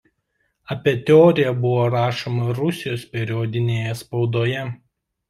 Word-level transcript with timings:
Apie 0.75 0.93
teoriją 1.09 1.51
buvo 1.65 1.83
rašoma 1.95 2.47
Rusijos 2.61 3.05
periodinėje 3.13 3.93
spaudoje.. 4.01 4.65